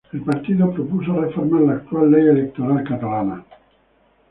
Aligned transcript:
El 0.11 0.21
partido 0.21 0.73
propuso 0.73 1.13
reformar 1.21 1.61
la 1.61 1.73
actual 1.73 2.09
ley 2.09 2.27
electoral 2.27 2.83
catalana. 2.83 3.45